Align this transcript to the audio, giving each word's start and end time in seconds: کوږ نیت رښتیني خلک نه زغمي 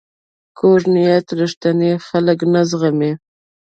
کوږ 0.57 0.81
نیت 0.93 1.27
رښتیني 1.39 1.91
خلک 2.07 2.39
نه 2.53 2.61
زغمي 2.69 3.11